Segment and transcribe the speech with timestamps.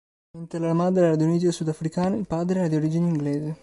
[0.31, 3.55] Mentre la madre era di origine sudafricane, il padre era di origine inglese.